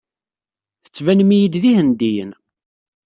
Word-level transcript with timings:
Tettbanem-iyi-d 0.83 1.55
d 1.61 1.63
Ihendiyen. 1.71 2.31